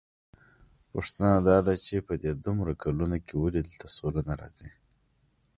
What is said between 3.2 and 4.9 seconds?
کې ولې دلته سوله نه راځي؟